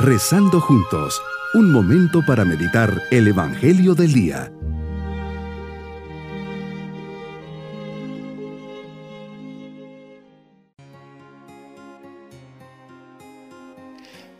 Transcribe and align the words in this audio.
Rezando 0.00 0.60
juntos, 0.60 1.20
un 1.54 1.72
momento 1.72 2.24
para 2.24 2.44
meditar 2.44 3.02
el 3.10 3.26
Evangelio 3.26 3.96
del 3.96 4.12
Día. 4.12 4.52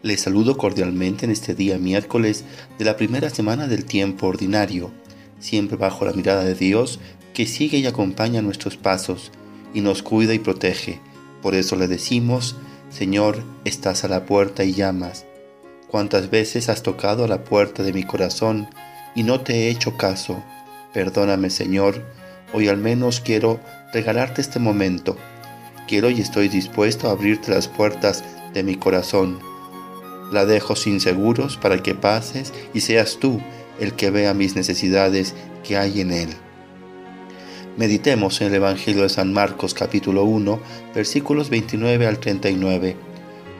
Les 0.03 0.21
saludo 0.21 0.57
cordialmente 0.57 1.25
en 1.25 1.33
este 1.33 1.57
día 1.57 1.77
miércoles 1.77 2.45
de 2.79 2.85
la 2.85 2.97
primera 2.97 3.29
semana 3.29 3.67
del 3.67 3.85
tiempo 3.85 4.29
ordinario, 4.29 4.93
siempre 5.41 5.77
bajo 5.77 6.05
la 6.05 6.13
mirada 6.13 6.45
de 6.45 6.55
Dios 6.55 7.01
que 7.35 7.47
sigue 7.47 7.79
y 7.79 7.87
acompaña 7.87 8.43
nuestros 8.43 8.77
pasos 8.77 9.33
y 9.75 9.81
nos 9.81 10.05
cuida 10.05 10.35
y 10.35 10.39
protege. 10.39 11.01
Por 11.43 11.57
eso 11.57 11.75
le 11.75 11.89
decimos, 11.89 12.55
Señor, 12.91 13.43
estás 13.65 14.05
a 14.05 14.09
la 14.09 14.25
puerta 14.25 14.63
y 14.63 14.73
llamas. 14.73 15.28
¿Cuántas 15.89 16.29
veces 16.29 16.69
has 16.69 16.83
tocado 16.83 17.25
a 17.25 17.29
la 17.29 17.45
puerta 17.45 17.83
de 17.83 17.95
mi 17.95 18.03
corazón 18.03 18.69
y 19.15 19.23
no 19.23 19.41
te 19.41 19.55
he 19.55 19.71
hecho 19.71 19.97
caso? 19.97 20.45
Perdóname, 20.93 21.49
Señor, 21.49 22.05
hoy 22.53 22.69
al 22.69 22.77
menos 22.77 23.21
quiero 23.23 23.59
regalarte 23.95 24.43
este 24.43 24.59
momento. 24.59 25.17
Quiero 25.89 26.11
y 26.11 26.21
estoy 26.21 26.49
dispuesto 26.49 27.09
a 27.09 27.13
abrirte 27.13 27.53
las 27.53 27.69
puertas 27.69 28.23
de 28.53 28.63
mi 28.63 28.75
corazón. 28.75 29.41
La 30.31 30.45
dejo 30.45 30.77
sin 30.77 31.01
seguros 31.01 31.57
para 31.57 31.83
que 31.83 31.95
pases 31.95 32.53
y 32.75 32.83
seas 32.83 33.17
tú 33.19 33.41
el 33.81 33.95
que 33.95 34.11
vea 34.11 34.35
mis 34.35 34.57
necesidades 34.57 35.35
que 35.67 35.79
hay 35.79 36.03
en 36.03 36.13
él. 36.13 36.29
Meditemos 37.79 38.43
en 38.43 38.49
el 38.49 38.55
Evangelio 38.57 39.05
de 39.05 39.09
San 39.09 39.33
Marcos 39.33 39.73
capítulo 39.73 40.25
1 40.25 40.61
versículos 40.95 41.49
29 41.49 42.07
al 42.07 42.19
39. 42.19 43.08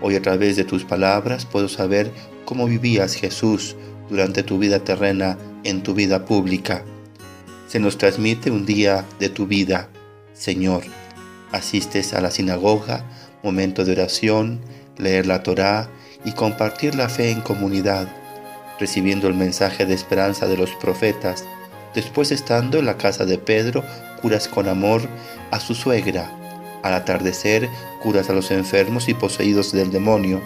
Hoy 0.01 0.15
a 0.15 0.23
través 0.23 0.55
de 0.57 0.65
tus 0.65 0.85
palabras 0.85 1.45
puedo 1.45 1.69
saber 1.69 2.13
cómo 2.45 2.67
vivías 2.67 3.15
Jesús 3.15 3.75
durante 4.09 4.45
tu 4.45 4.59
vida 4.59 4.79
terrena 4.79 5.37
en 5.65 5.83
tu 5.83 5.93
vida 5.93 6.25
pública. 6.25 6.85
Se 7.67 7.81
nos 7.81 7.99
transmite 7.99 8.53
un 8.53 8.65
día 8.65 9.05
de 9.19 9.29
tu 9.29 9.47
vida. 9.47 9.89
Señor, 10.35 10.85
asistes 11.51 12.15
a 12.15 12.21
la 12.21 12.31
sinagoga, 12.31 13.05
momento 13.43 13.85
de 13.85 13.93
oración, 13.93 14.61
leer 14.97 15.27
la 15.27 15.43
Torá 15.43 15.91
y 16.25 16.31
compartir 16.33 16.95
la 16.95 17.09
fe 17.09 17.33
en 17.33 17.41
comunidad, 17.41 18.09
recibiendo 18.79 19.27
el 19.27 19.35
mensaje 19.35 19.85
de 19.85 19.95
esperanza 19.95 20.47
de 20.47 20.57
los 20.57 20.71
profetas. 20.77 21.45
Después 21.95 22.31
estando 22.31 22.79
en 22.79 22.87
la 22.87 22.97
casa 22.97 23.25
de 23.25 23.39
Pedro, 23.39 23.83
curas 24.23 24.47
con 24.47 24.69
amor 24.69 25.03
a 25.51 25.59
su 25.59 25.75
suegra 25.75 26.38
al 26.83 26.95
atardecer, 26.95 27.69
curas 28.03 28.31
a 28.31 28.33
los 28.33 28.51
enfermos 28.51 29.09
y 29.09 29.15
poseídos 29.15 29.73
del 29.73 29.91
demonio. 29.91 30.41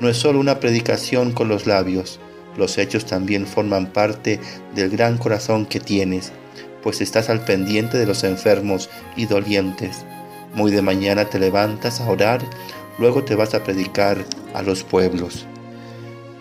No 0.00 0.08
es 0.08 0.16
solo 0.16 0.38
una 0.38 0.60
predicación 0.60 1.32
con 1.32 1.48
los 1.48 1.66
labios, 1.66 2.20
los 2.56 2.78
hechos 2.78 3.06
también 3.06 3.46
forman 3.46 3.86
parte 3.86 4.40
del 4.74 4.90
gran 4.90 5.18
corazón 5.18 5.66
que 5.66 5.80
tienes, 5.80 6.32
pues 6.82 7.00
estás 7.00 7.30
al 7.30 7.44
pendiente 7.44 7.98
de 7.98 8.06
los 8.06 8.24
enfermos 8.24 8.90
y 9.16 9.26
dolientes. 9.26 10.04
Muy 10.54 10.70
de 10.70 10.82
mañana 10.82 11.24
te 11.26 11.38
levantas 11.38 12.00
a 12.00 12.10
orar, 12.10 12.40
luego 12.98 13.24
te 13.24 13.34
vas 13.34 13.54
a 13.54 13.62
predicar 13.62 14.24
a 14.54 14.62
los 14.62 14.82
pueblos. 14.82 15.46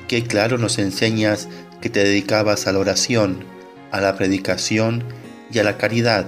Qué 0.08 0.24
claro 0.24 0.58
nos 0.58 0.80
enseñas 0.80 1.48
que 1.82 1.90
te 1.90 2.04
dedicabas 2.04 2.66
a 2.66 2.72
la 2.72 2.80
oración, 2.80 3.44
a 3.92 4.02
la 4.02 4.16
predicación 4.16 5.04
y 5.52 5.60
a 5.60 5.64
la 5.64 5.78
caridad, 5.78 6.26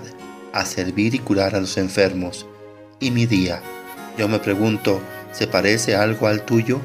a 0.54 0.66
servir 0.66 1.16
y 1.16 1.20
curar 1.20 1.56
a 1.56 1.62
los 1.62 1.78
enfermos 1.78 2.46
y 3.00 3.12
mi 3.12 3.26
día. 3.26 3.62
Yo 4.18 4.28
me 4.28 4.40
pregunto, 4.40 5.02
¿se 5.32 5.48
parece 5.48 5.96
algo 5.96 6.28
al 6.28 6.44
tuyo? 6.44 6.82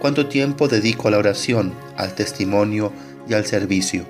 ¿Cuánto 0.00 0.26
tiempo 0.26 0.68
dedico 0.68 1.08
a 1.08 1.10
la 1.12 1.18
oración, 1.18 1.72
al 1.96 2.14
testimonio 2.14 2.92
y 3.28 3.34
al 3.34 3.46
servicio? 3.46 4.04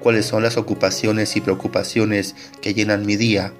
¿Cuáles 0.00 0.26
son 0.26 0.42
las 0.42 0.56
ocupaciones 0.56 1.36
y 1.36 1.40
preocupaciones 1.40 2.34
que 2.60 2.74
llenan 2.74 3.06
mi 3.06 3.16
día? 3.16 3.52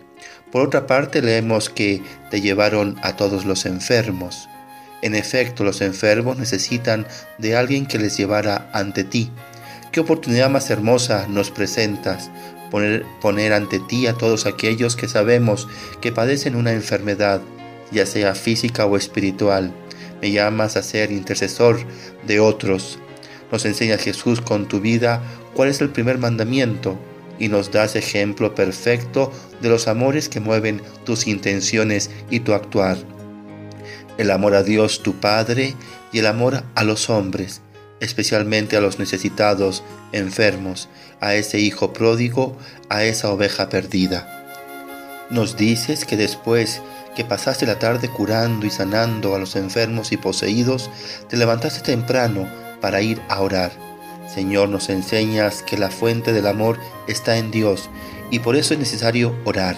Por 0.53 0.63
otra 0.63 0.87
parte, 0.87 1.23
leemos 1.23 1.71
que 1.71 2.03
te 2.31 2.41
llevaron 2.41 2.97
a 3.03 3.17
todos 3.17 3.45
los 3.45 3.67
enfermos. 3.67 4.49
En 5.03 5.15
efecto, 5.15 5.65
los 5.65 5.81
enfermos 5.81 6.39
necesitan 6.39 7.07
de 7.39 7.57
alguien 7.57 7.87
que 7.87 7.99
les 7.99 8.17
llevara 8.17 8.69
ante 8.73 9.05
ti. 9.05 9.31
¿Qué 9.93 10.01
oportunidad 10.01 10.51
más 10.51 10.71
hermosa 10.71 11.27
nos 11.29 11.51
presentas 11.51 12.31
poner, 12.71 13.53
ante 13.53 13.79
ti 13.81 14.07
a 14.07 14.15
todos 14.15 14.47
aquellos 14.47 14.97
que 14.97 15.09
sabemos 15.09 15.69
que 16.01 16.13
padecen 16.13 16.55
una 16.57 16.73
enfermedad, 16.73 17.41
ya 17.91 18.07
sea 18.07 18.35
física 18.35 18.87
o 18.87 18.97
espiritual. 18.97 19.73
Me 20.23 20.31
llamas 20.31 20.77
a 20.77 20.83
ser 20.83 21.11
intercesor 21.11 21.81
de 22.27 22.41
otros. 22.41 22.99
Nos 23.51 23.65
enseña 23.65 23.99
Jesús 23.99 24.41
con 24.41 24.69
tu 24.69 24.81
vida 24.81 25.23
cuál 25.55 25.69
es 25.69 25.81
el 25.81 25.91
primer 25.91 26.19
mandamiento 26.19 26.99
y 27.39 27.49
nos 27.49 27.71
das 27.73 27.97
ejemplo 27.97 28.55
perfecto 28.55 29.33
de 29.61 29.71
los 29.71 29.89
amores 29.89 30.29
que 30.29 30.41
mueven 30.41 30.83
tus 31.05 31.27
intenciones 31.27 32.11
y 32.31 32.41
tu 32.41 32.53
actuar. 32.53 32.99
El 34.19 34.31
amor 34.31 34.55
a 34.55 34.63
Dios 34.63 35.03
tu 35.03 35.15
Padre 35.15 35.75
y 36.13 36.19
el 36.19 36.27
amor 36.27 36.63
a 36.75 36.85
los 36.85 37.09
hombres 37.09 37.63
especialmente 38.01 38.77
a 38.77 38.81
los 38.81 38.99
necesitados, 38.99 39.83
enfermos, 40.13 40.89
a 41.21 41.35
ese 41.35 41.59
hijo 41.59 41.93
pródigo, 41.93 42.57
a 42.89 43.05
esa 43.05 43.31
oveja 43.31 43.69
perdida. 43.69 44.37
Nos 45.31 45.57
dices 45.57 46.05
que 46.05 46.17
después 46.17 46.83
que 47.15 47.25
pasaste 47.25 47.67
la 47.67 47.79
tarde 47.79 48.09
curando 48.09 48.67
y 48.67 48.71
sanando 48.71 49.35
a 49.35 49.39
los 49.39 49.57
enfermos 49.57 50.13
y 50.13 50.17
poseídos, 50.17 50.91
te 51.29 51.37
levantaste 51.37 51.81
temprano 51.81 52.49
para 52.81 53.03
ir 53.03 53.21
a 53.29 53.41
orar. 53.41 53.73
Señor, 54.33 54.69
nos 54.69 54.89
enseñas 54.89 55.63
que 55.63 55.77
la 55.77 55.91
fuente 55.91 56.33
del 56.33 56.47
amor 56.47 56.79
está 57.09 57.37
en 57.37 57.51
Dios 57.51 57.91
y 58.31 58.39
por 58.39 58.57
eso 58.57 58.75
es 58.75 58.81
necesario 58.81 59.37
orar, 59.45 59.77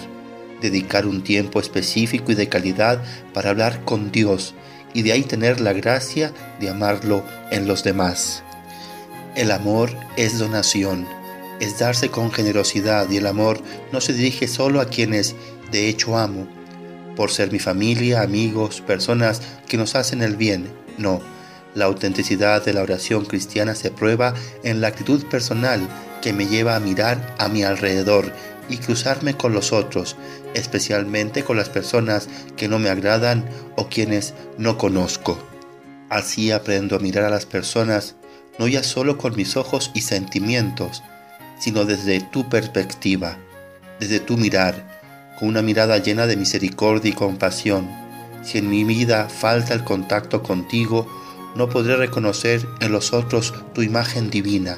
dedicar 0.61 1.05
un 1.07 1.23
tiempo 1.23 1.59
específico 1.59 2.31
y 2.31 2.35
de 2.35 2.49
calidad 2.49 3.03
para 3.33 3.49
hablar 3.49 3.83
con 3.83 4.11
Dios 4.11 4.53
y 4.93 5.01
de 5.01 5.11
ahí 5.11 5.23
tener 5.23 5.59
la 5.59 5.73
gracia 5.73 6.31
de 6.59 6.69
amarlo 6.69 7.23
en 7.51 7.67
los 7.67 7.83
demás. 7.83 8.43
El 9.35 9.51
amor 9.51 9.89
es 10.15 10.37
donación, 10.37 11.07
es 11.59 11.79
darse 11.79 12.09
con 12.09 12.31
generosidad 12.31 13.09
y 13.09 13.17
el 13.17 13.27
amor 13.27 13.61
no 13.91 14.01
se 14.01 14.13
dirige 14.13 14.47
solo 14.47 14.79
a 14.81 14.85
quienes 14.85 15.35
de 15.71 15.89
hecho 15.89 16.17
amo, 16.17 16.47
por 17.15 17.31
ser 17.31 17.51
mi 17.51 17.59
familia, 17.59 18.21
amigos, 18.21 18.81
personas 18.81 19.41
que 19.67 19.77
nos 19.77 19.95
hacen 19.95 20.21
el 20.21 20.35
bien, 20.35 20.71
no. 20.97 21.21
La 21.75 21.85
autenticidad 21.85 22.63
de 22.63 22.73
la 22.73 22.83
oración 22.83 23.25
cristiana 23.25 23.73
se 23.73 23.89
prueba 23.89 24.35
en 24.63 24.81
la 24.81 24.89
actitud 24.89 25.25
personal 25.25 25.81
que 26.21 26.31
me 26.31 26.45
lleva 26.45 26.75
a 26.75 26.79
mirar 26.79 27.35
a 27.39 27.47
mi 27.49 27.63
alrededor 27.63 28.31
y 28.69 28.77
cruzarme 28.77 29.35
con 29.35 29.53
los 29.53 29.73
otros, 29.73 30.15
especialmente 30.53 31.43
con 31.43 31.57
las 31.57 31.69
personas 31.69 32.29
que 32.55 32.67
no 32.67 32.79
me 32.79 32.89
agradan 32.89 33.45
o 33.75 33.87
quienes 33.87 34.33
no 34.57 34.77
conozco. 34.77 35.37
Así 36.09 36.51
aprendo 36.51 36.95
a 36.95 36.99
mirar 36.99 37.25
a 37.25 37.29
las 37.29 37.45
personas 37.45 38.15
no 38.59 38.67
ya 38.67 38.83
solo 38.83 39.17
con 39.17 39.35
mis 39.35 39.57
ojos 39.57 39.91
y 39.93 40.01
sentimientos, 40.01 41.03
sino 41.59 41.85
desde 41.85 42.21
tu 42.21 42.49
perspectiva, 42.49 43.37
desde 43.99 44.19
tu 44.19 44.37
mirar, 44.37 45.01
con 45.39 45.47
una 45.47 45.61
mirada 45.61 45.97
llena 45.97 46.27
de 46.27 46.37
misericordia 46.37 47.09
y 47.09 47.13
compasión. 47.13 47.89
Si 48.43 48.57
en 48.57 48.69
mi 48.69 48.83
vida 48.83 49.29
falta 49.29 49.73
el 49.73 49.83
contacto 49.83 50.43
contigo, 50.43 51.07
no 51.55 51.69
podré 51.69 51.95
reconocer 51.95 52.67
en 52.81 52.91
los 52.91 53.13
otros 53.13 53.53
tu 53.73 53.81
imagen 53.81 54.29
divina. 54.29 54.77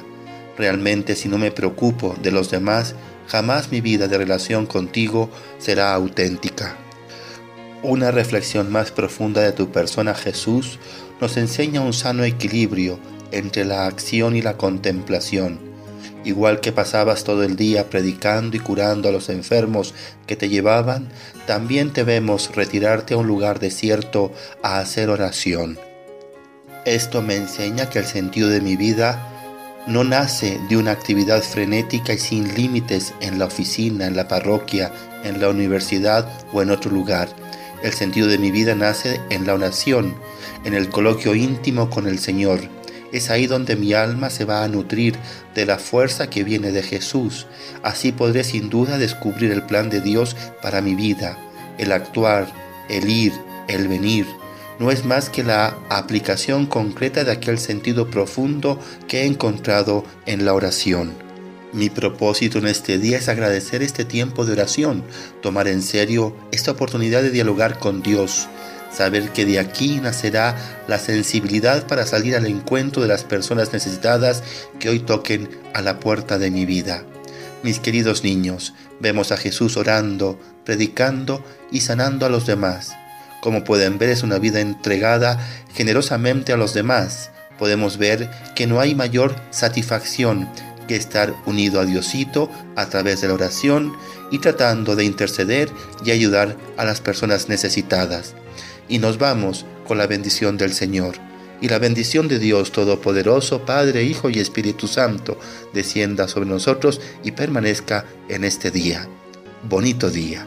Realmente 0.58 1.16
si 1.16 1.28
no 1.28 1.38
me 1.38 1.50
preocupo 1.50 2.14
de 2.22 2.30
los 2.30 2.50
demás, 2.50 2.94
jamás 3.26 3.70
mi 3.70 3.80
vida 3.80 4.08
de 4.08 4.18
relación 4.18 4.66
contigo 4.66 5.30
será 5.58 5.94
auténtica. 5.94 6.76
Una 7.82 8.10
reflexión 8.10 8.72
más 8.72 8.90
profunda 8.90 9.42
de 9.42 9.52
tu 9.52 9.70
persona 9.70 10.14
Jesús 10.14 10.78
nos 11.20 11.36
enseña 11.36 11.82
un 11.82 11.92
sano 11.92 12.24
equilibrio 12.24 12.98
entre 13.32 13.64
la 13.64 13.86
acción 13.86 14.34
y 14.34 14.42
la 14.42 14.56
contemplación. 14.56 15.60
Igual 16.24 16.60
que 16.60 16.72
pasabas 16.72 17.22
todo 17.22 17.44
el 17.44 17.54
día 17.54 17.88
predicando 17.88 18.56
y 18.56 18.60
curando 18.60 19.08
a 19.08 19.12
los 19.12 19.28
enfermos 19.28 19.94
que 20.26 20.34
te 20.34 20.48
llevaban, 20.48 21.08
también 21.46 21.92
te 21.92 22.02
vemos 22.02 22.50
retirarte 22.54 23.14
a 23.14 23.18
un 23.18 23.28
lugar 23.28 23.60
desierto 23.60 24.32
a 24.62 24.78
hacer 24.80 25.08
oración. 25.08 25.78
Esto 26.84 27.22
me 27.22 27.36
enseña 27.36 27.88
que 27.90 28.00
el 28.00 28.06
sentido 28.06 28.48
de 28.48 28.60
mi 28.60 28.76
vida 28.76 29.35
no 29.86 30.02
nace 30.02 30.58
de 30.68 30.76
una 30.76 30.90
actividad 30.90 31.42
frenética 31.42 32.12
y 32.12 32.18
sin 32.18 32.54
límites 32.54 33.14
en 33.20 33.38
la 33.38 33.44
oficina, 33.44 34.06
en 34.06 34.16
la 34.16 34.26
parroquia, 34.26 34.92
en 35.22 35.40
la 35.40 35.48
universidad 35.48 36.28
o 36.52 36.60
en 36.60 36.70
otro 36.70 36.90
lugar. 36.90 37.28
El 37.82 37.92
sentido 37.92 38.26
de 38.26 38.38
mi 38.38 38.50
vida 38.50 38.74
nace 38.74 39.20
en 39.30 39.46
la 39.46 39.54
oración, 39.54 40.16
en 40.64 40.74
el 40.74 40.88
coloquio 40.88 41.34
íntimo 41.36 41.88
con 41.88 42.08
el 42.08 42.18
Señor. 42.18 42.60
Es 43.12 43.30
ahí 43.30 43.46
donde 43.46 43.76
mi 43.76 43.92
alma 43.94 44.30
se 44.30 44.44
va 44.44 44.64
a 44.64 44.68
nutrir 44.68 45.14
de 45.54 45.66
la 45.66 45.78
fuerza 45.78 46.28
que 46.28 46.42
viene 46.42 46.72
de 46.72 46.82
Jesús. 46.82 47.46
Así 47.84 48.10
podré 48.10 48.42
sin 48.42 48.68
duda 48.68 48.98
descubrir 48.98 49.52
el 49.52 49.62
plan 49.62 49.88
de 49.88 50.00
Dios 50.00 50.36
para 50.60 50.80
mi 50.80 50.96
vida, 50.96 51.38
el 51.78 51.92
actuar, 51.92 52.52
el 52.88 53.08
ir, 53.08 53.32
el 53.68 53.86
venir. 53.86 54.26
No 54.78 54.90
es 54.90 55.04
más 55.04 55.30
que 55.30 55.42
la 55.42 55.78
aplicación 55.88 56.66
concreta 56.66 57.24
de 57.24 57.32
aquel 57.32 57.58
sentido 57.58 58.10
profundo 58.10 58.78
que 59.08 59.22
he 59.22 59.26
encontrado 59.26 60.04
en 60.26 60.44
la 60.44 60.54
oración. 60.54 61.12
Mi 61.72 61.90
propósito 61.90 62.58
en 62.58 62.68
este 62.68 62.98
día 62.98 63.18
es 63.18 63.28
agradecer 63.28 63.82
este 63.82 64.04
tiempo 64.04 64.44
de 64.44 64.52
oración, 64.52 65.04
tomar 65.42 65.68
en 65.68 65.82
serio 65.82 66.34
esta 66.52 66.70
oportunidad 66.70 67.22
de 67.22 67.30
dialogar 67.30 67.78
con 67.78 68.02
Dios, 68.02 68.48
saber 68.92 69.30
que 69.30 69.44
de 69.44 69.58
aquí 69.58 70.00
nacerá 70.00 70.56
la 70.88 70.98
sensibilidad 70.98 71.86
para 71.86 72.06
salir 72.06 72.36
al 72.36 72.46
encuentro 72.46 73.02
de 73.02 73.08
las 73.08 73.24
personas 73.24 73.72
necesitadas 73.72 74.42
que 74.78 74.88
hoy 74.88 75.00
toquen 75.00 75.50
a 75.74 75.82
la 75.82 76.00
puerta 76.00 76.38
de 76.38 76.50
mi 76.50 76.64
vida. 76.64 77.04
Mis 77.62 77.80
queridos 77.80 78.22
niños, 78.22 78.74
vemos 79.00 79.32
a 79.32 79.36
Jesús 79.36 79.76
orando, 79.76 80.38
predicando 80.64 81.44
y 81.70 81.80
sanando 81.80 82.24
a 82.24 82.30
los 82.30 82.46
demás. 82.46 82.94
Como 83.40 83.64
pueden 83.64 83.98
ver 83.98 84.10
es 84.10 84.22
una 84.22 84.38
vida 84.38 84.60
entregada 84.60 85.38
generosamente 85.74 86.52
a 86.52 86.56
los 86.56 86.74
demás. 86.74 87.30
Podemos 87.58 87.98
ver 87.98 88.30
que 88.54 88.66
no 88.66 88.80
hay 88.80 88.94
mayor 88.94 89.36
satisfacción 89.50 90.48
que 90.88 90.96
estar 90.96 91.34
unido 91.46 91.80
a 91.80 91.84
Diosito 91.84 92.50
a 92.76 92.86
través 92.86 93.20
de 93.20 93.28
la 93.28 93.34
oración 93.34 93.92
y 94.30 94.38
tratando 94.38 94.94
de 94.94 95.04
interceder 95.04 95.70
y 96.04 96.10
ayudar 96.10 96.56
a 96.76 96.84
las 96.84 97.00
personas 97.00 97.48
necesitadas 97.48 98.34
y 98.88 98.98
nos 98.98 99.18
vamos 99.18 99.64
con 99.86 99.98
la 99.98 100.06
bendición 100.06 100.56
del 100.56 100.72
Señor. 100.72 101.16
Y 101.60 101.68
la 101.68 101.78
bendición 101.78 102.28
de 102.28 102.38
Dios 102.38 102.70
Todopoderoso, 102.70 103.64
Padre, 103.64 104.04
Hijo 104.04 104.28
y 104.28 104.38
Espíritu 104.38 104.88
Santo, 104.88 105.38
descienda 105.72 106.28
sobre 106.28 106.48
nosotros 106.48 107.00
y 107.24 107.32
permanezca 107.32 108.04
en 108.28 108.44
este 108.44 108.70
día. 108.70 109.08
Bonito 109.62 110.10
día. 110.10 110.46